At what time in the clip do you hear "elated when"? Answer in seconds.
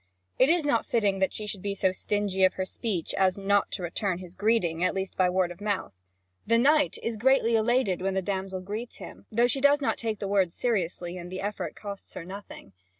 7.55-8.15